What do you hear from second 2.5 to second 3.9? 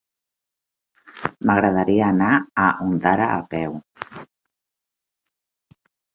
a Ondara a peu.